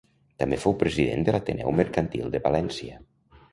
[0.43, 3.01] També fou president de l'Ateneu Mercantil de València.